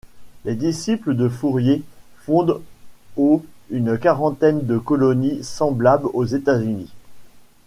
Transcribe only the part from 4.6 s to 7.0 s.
de colonies semblables aux États-Unis.